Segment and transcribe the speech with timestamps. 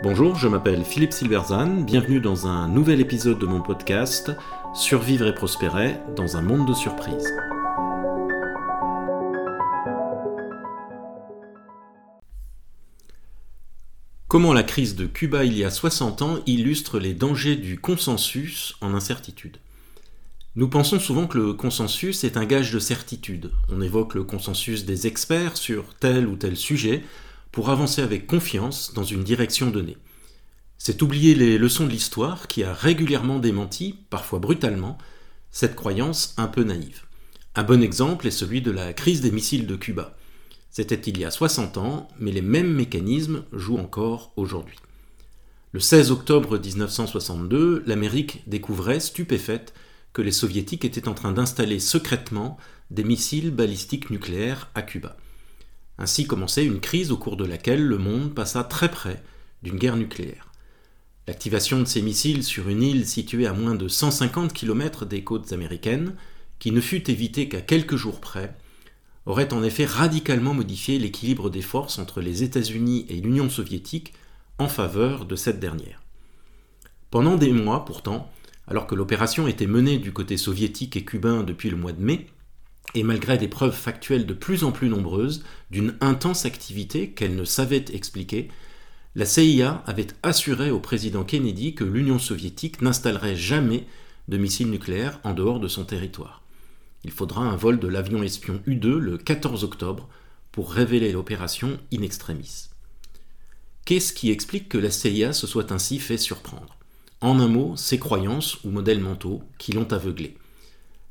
[0.00, 4.30] Bonjour, je m'appelle Philippe Silverzan, bienvenue dans un nouvel épisode de mon podcast
[4.72, 7.34] Survivre et prospérer dans un monde de surprises.
[14.28, 18.76] Comment la crise de Cuba il y a 60 ans illustre les dangers du consensus
[18.80, 19.56] en incertitude?
[20.54, 23.50] Nous pensons souvent que le consensus est un gage de certitude.
[23.68, 27.02] On évoque le consensus des experts sur tel ou tel sujet
[27.52, 29.96] pour avancer avec confiance dans une direction donnée.
[30.78, 34.96] C'est oublier les leçons de l'histoire qui a régulièrement démenti, parfois brutalement,
[35.50, 37.02] cette croyance un peu naïve.
[37.54, 40.16] Un bon exemple est celui de la crise des missiles de Cuba.
[40.70, 44.76] C'était il y a 60 ans, mais les mêmes mécanismes jouent encore aujourd'hui.
[45.72, 49.74] Le 16 octobre 1962, l'Amérique découvrait, stupéfaite,
[50.12, 52.56] que les soviétiques étaient en train d'installer secrètement
[52.90, 55.16] des missiles balistiques nucléaires à Cuba.
[55.98, 59.22] Ainsi commençait une crise au cours de laquelle le monde passa très près
[59.62, 60.52] d'une guerre nucléaire.
[61.26, 65.52] L'activation de ces missiles sur une île située à moins de 150 km des côtes
[65.52, 66.14] américaines,
[66.58, 68.54] qui ne fut évitée qu'à quelques jours près,
[69.26, 74.14] aurait en effet radicalement modifié l'équilibre des forces entre les États-Unis et l'Union soviétique
[74.58, 76.02] en faveur de cette dernière.
[77.10, 78.30] Pendant des mois, pourtant,
[78.66, 82.26] alors que l'opération était menée du côté soviétique et cubain depuis le mois de mai,
[82.94, 87.44] et malgré des preuves factuelles de plus en plus nombreuses d'une intense activité qu'elle ne
[87.44, 88.48] savait expliquer,
[89.14, 93.86] la CIA avait assuré au président Kennedy que l'Union soviétique n'installerait jamais
[94.28, 96.42] de missiles nucléaires en dehors de son territoire.
[97.04, 100.08] Il faudra un vol de l'avion espion U-2 le 14 octobre
[100.52, 102.68] pour révéler l'opération in extremis.
[103.84, 106.76] Qu'est-ce qui explique que la CIA se soit ainsi fait surprendre?
[107.20, 110.36] En un mot, ses croyances ou modèles mentaux qui l'ont aveuglé.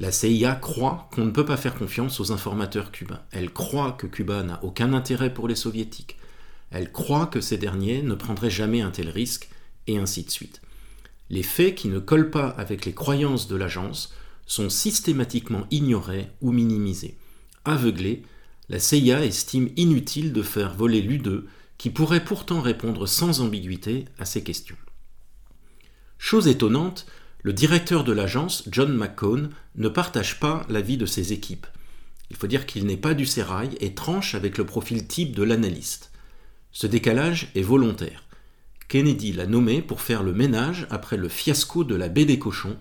[0.00, 3.20] La CIA croit qu'on ne peut pas faire confiance aux informateurs cubains.
[3.32, 6.16] Elle croit que Cuba n'a aucun intérêt pour les soviétiques.
[6.70, 9.50] Elle croit que ces derniers ne prendraient jamais un tel risque,
[9.86, 10.62] et ainsi de suite.
[11.28, 14.14] Les faits qui ne collent pas avec les croyances de l'agence
[14.46, 17.18] sont systématiquement ignorés ou minimisés.
[17.66, 18.22] Aveuglés,
[18.70, 21.44] la CIA estime inutile de faire voler l'U2
[21.76, 24.76] qui pourrait pourtant répondre sans ambiguïté à ces questions.
[26.16, 27.06] Chose étonnante,
[27.42, 31.66] le directeur de l'agence, John McCone, ne partage pas l'avis de ses équipes.
[32.30, 35.42] Il faut dire qu'il n'est pas du sérail et tranche avec le profil type de
[35.42, 36.12] l'analyste.
[36.72, 38.24] Ce décalage est volontaire.
[38.88, 42.76] Kennedy l'a nommé pour faire le ménage après le fiasco de la baie des cochons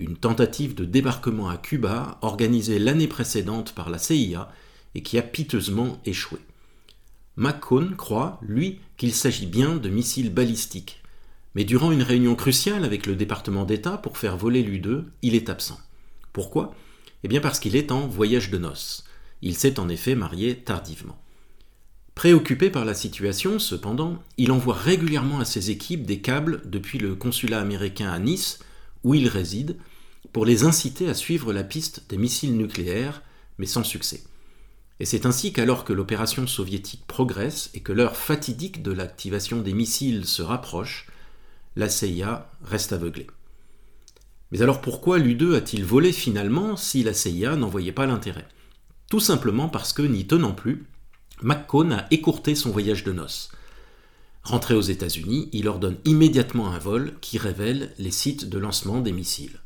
[0.00, 4.50] une tentative de débarquement à Cuba organisée l'année précédente par la CIA
[4.94, 6.38] et qui a piteusement échoué.
[7.36, 10.99] McCone croit, lui, qu'il s'agit bien de missiles balistiques.
[11.54, 15.48] Mais durant une réunion cruciale avec le département d'État pour faire voler l'U-2, il est
[15.48, 15.80] absent.
[16.32, 16.74] Pourquoi?
[17.24, 19.04] Eh bien parce qu'il est en voyage de noces.
[19.42, 21.18] Il s'est en effet marié tardivement.
[22.14, 27.14] Préoccupé par la situation, cependant, il envoie régulièrement à ses équipes des câbles depuis le
[27.14, 28.58] consulat américain à Nice,
[29.04, 29.76] où il réside,
[30.32, 33.22] pour les inciter à suivre la piste des missiles nucléaires,
[33.58, 34.22] mais sans succès.
[35.00, 39.72] Et c'est ainsi qu'alors que l'opération soviétique progresse et que l'heure fatidique de l'activation des
[39.72, 41.06] missiles se rapproche,
[41.76, 43.26] la CIA reste aveuglée.
[44.50, 48.48] Mais alors pourquoi l'U-2 a-t-il volé finalement si la CIA n'en voyait pas l'intérêt?
[49.08, 50.86] Tout simplement parce que, n'y tenant plus,
[51.42, 53.50] McCone a écourté son voyage de noces.
[54.42, 59.12] Rentré aux États-Unis, il ordonne immédiatement un vol qui révèle les sites de lancement des
[59.12, 59.60] missiles.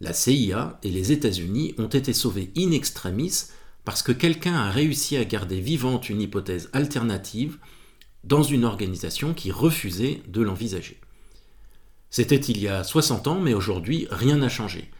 [0.00, 3.44] La CIA et les États-Unis ont été sauvés in extremis
[3.84, 7.58] parce que quelqu'un a réussi à garder vivante une hypothèse alternative
[8.24, 11.00] dans une organisation qui refusait de l'envisager.
[12.12, 14.90] C'était il y a 60 ans, mais aujourd'hui, rien n'a changé.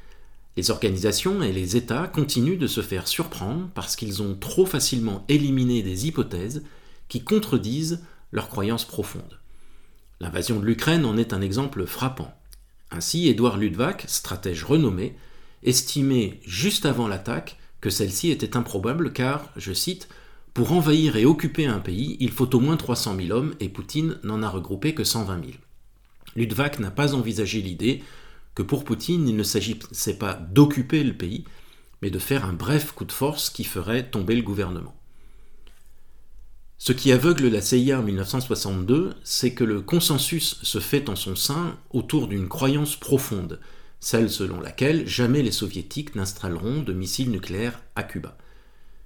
[0.57, 5.23] Les organisations et les États continuent de se faire surprendre parce qu'ils ont trop facilement
[5.29, 6.63] éliminé des hypothèses
[7.09, 8.01] qui contredisent
[8.33, 9.39] leurs croyances profondes.
[10.21, 12.33] L'invasion de l'Ukraine en est un exemple frappant.
[12.91, 15.15] Ainsi, Édouard Ludwig, stratège renommé,
[15.65, 20.09] estimait juste avant l'attaque que celle-ci était improbable car, je cite,
[20.55, 24.19] Pour envahir et occuper un pays, il faut au moins 300 000 hommes et Poutine
[24.23, 25.53] n'en a regroupé que 120 000.
[26.37, 28.03] Ludwig n'a pas envisagé l'idée
[28.55, 31.45] que pour Poutine, il ne s'agissait pas d'occuper le pays,
[32.03, 34.95] mais de faire un bref coup de force qui ferait tomber le gouvernement.
[36.79, 41.37] Ce qui aveugle la CIA en 1962, c'est que le consensus se fait en son
[41.37, 43.61] sein autour d'une croyance profonde,
[44.01, 48.37] celle selon laquelle jamais les soviétiques n'installeront de missiles nucléaires à Cuba.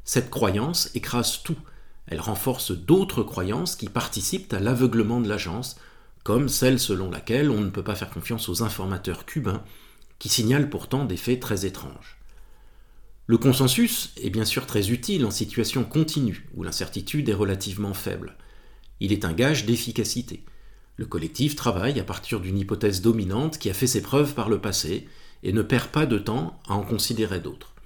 [0.05, 1.59] Cette croyance écrase tout,
[2.07, 5.77] elle renforce d'autres croyances qui participent à l'aveuglement de l'agence,
[6.27, 9.63] comme celle selon laquelle on ne peut pas faire confiance aux informateurs cubains,
[10.19, 12.19] qui signalent pourtant des faits très étranges.
[13.29, 18.37] Le consensus est bien sûr très utile en situation continue, où l'incertitude est relativement faible.
[18.99, 20.43] Il est un gage d'efficacité.
[20.97, 24.61] Le collectif travaille à partir d'une hypothèse dominante qui a fait ses preuves par le
[24.61, 25.07] passé
[25.45, 27.77] et ne perd pas de temps à en considérer d'autres.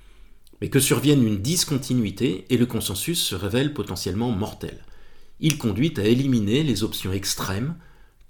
[0.62, 4.86] Mais que survienne une discontinuité et le consensus se révèle potentiellement mortel.
[5.40, 7.74] Il conduit à éliminer les options extrêmes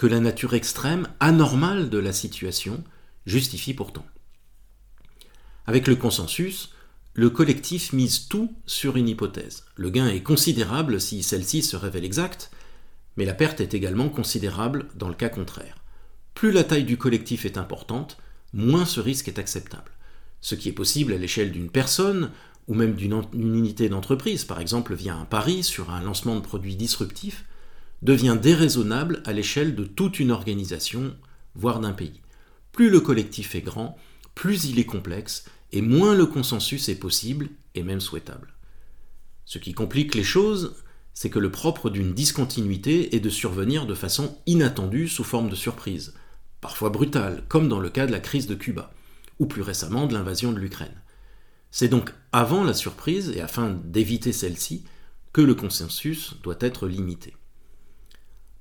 [0.01, 2.83] que la nature extrême, anormale de la situation,
[3.27, 4.07] justifie pourtant.
[5.67, 6.73] Avec le consensus,
[7.13, 9.67] le collectif mise tout sur une hypothèse.
[9.77, 12.51] Le gain est considérable si celle-ci se révèle exacte,
[13.19, 15.77] mais la perte est également considérable dans le cas contraire.
[16.33, 18.17] Plus la taille du collectif est importante,
[18.55, 19.93] moins ce risque est acceptable.
[20.41, 22.31] Ce qui est possible à l'échelle d'une personne
[22.69, 26.77] ou même d'une unité d'entreprise, par exemple via un pari sur un lancement de produits
[26.77, 27.45] disruptifs,
[28.03, 31.15] devient déraisonnable à l'échelle de toute une organisation,
[31.55, 32.21] voire d'un pays.
[32.73, 33.97] Plus le collectif est grand,
[34.35, 38.55] plus il est complexe, et moins le consensus est possible et même souhaitable.
[39.45, 40.77] Ce qui complique les choses,
[41.13, 45.57] c'est que le propre d'une discontinuité est de survenir de façon inattendue sous forme de
[45.57, 46.15] surprise,
[46.61, 48.93] parfois brutale, comme dans le cas de la crise de Cuba,
[49.39, 51.03] ou plus récemment de l'invasion de l'Ukraine.
[51.71, 54.85] C'est donc avant la surprise, et afin d'éviter celle-ci,
[55.33, 57.35] que le consensus doit être limité.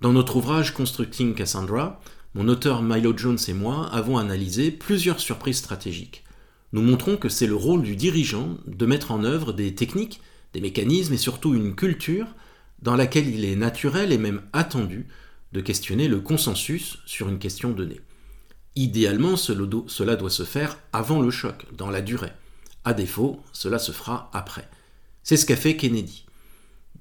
[0.01, 1.99] Dans notre ouvrage Constructing Cassandra,
[2.33, 6.23] mon auteur Milo Jones et moi avons analysé plusieurs surprises stratégiques.
[6.71, 10.21] Nous montrons que c'est le rôle du dirigeant de mettre en œuvre des techniques,
[10.53, 12.27] des mécanismes et surtout une culture
[12.81, 15.09] dans laquelle il est naturel et même attendu
[15.51, 17.99] de questionner le consensus sur une question donnée.
[18.77, 22.31] Idéalement, cela doit se faire avant le choc, dans la durée.
[22.85, 24.69] À défaut, cela se fera après.
[25.23, 26.25] C'est ce qu'a fait Kennedy.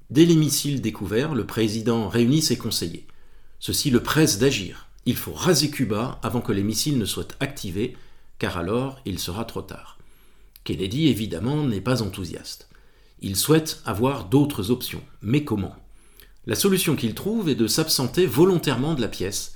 [0.09, 3.05] Dès les missiles découverts, le président réunit ses conseillers.
[3.59, 4.87] Ceux-ci le pressent d'agir.
[5.05, 7.95] Il faut raser Cuba avant que les missiles ne soient activés,
[8.39, 9.99] car alors il sera trop tard.
[10.63, 12.69] Kennedy, évidemment, n'est pas enthousiaste.
[13.21, 15.03] Il souhaite avoir d'autres options.
[15.21, 15.75] Mais comment?
[16.47, 19.53] La solution qu'il trouve est de s'absenter volontairement de la pièce.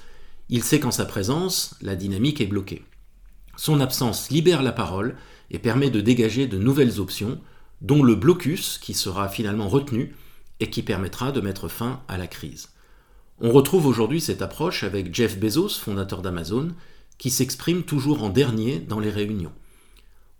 [0.49, 2.83] Il sait qu'en sa présence, la dynamique est bloquée.
[3.55, 5.15] Son absence libère la parole
[5.49, 7.39] et permet de dégager de nouvelles options,
[7.81, 10.13] dont le blocus qui sera finalement retenu
[10.63, 12.69] et qui permettra de mettre fin à la crise.
[13.41, 16.69] On retrouve aujourd'hui cette approche avec Jeff Bezos, fondateur d'Amazon,
[17.17, 19.51] qui s'exprime toujours en dernier dans les réunions.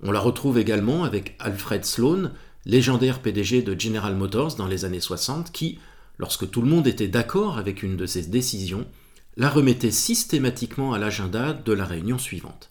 [0.01, 2.31] On la retrouve également avec Alfred Sloan,
[2.65, 5.77] légendaire PDG de General Motors dans les années 60, qui,
[6.19, 8.87] lorsque tout le monde était d'accord avec une de ses décisions,
[9.35, 12.69] la remettait systématiquement à l'agenda de la réunion suivante.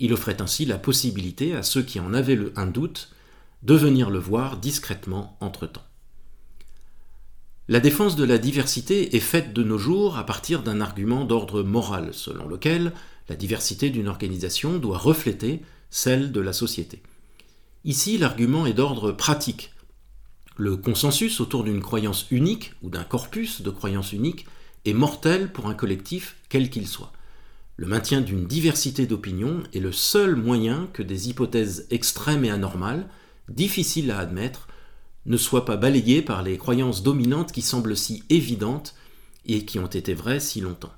[0.00, 3.10] Il offrait ainsi la possibilité à ceux qui en avaient un doute
[3.62, 5.87] de venir le voir discrètement entre-temps.
[7.70, 11.62] La défense de la diversité est faite de nos jours à partir d'un argument d'ordre
[11.62, 12.94] moral, selon lequel
[13.28, 15.60] la diversité d'une organisation doit refléter
[15.90, 17.02] celle de la société.
[17.84, 19.74] Ici, l'argument est d'ordre pratique.
[20.56, 24.46] Le consensus autour d'une croyance unique ou d'un corpus de croyances uniques
[24.86, 27.12] est mortel pour un collectif quel qu'il soit.
[27.76, 33.08] Le maintien d'une diversité d'opinions est le seul moyen que des hypothèses extrêmes et anormales,
[33.50, 34.67] difficiles à admettre,
[35.28, 38.94] ne soient pas balayées par les croyances dominantes qui semblent si évidentes
[39.46, 40.92] et qui ont été vraies si longtemps.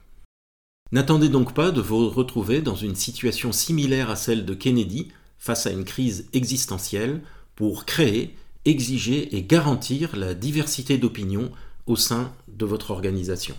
[0.92, 5.66] N'attendez donc pas de vous retrouver dans une situation similaire à celle de Kennedy face
[5.66, 7.22] à une crise existentielle
[7.54, 11.50] pour créer, exiger et garantir la diversité d'opinions
[11.86, 13.56] au sein de votre organisation.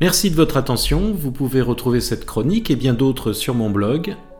[0.00, 4.16] Merci de votre attention, vous pouvez retrouver cette chronique et bien d'autres sur mon blog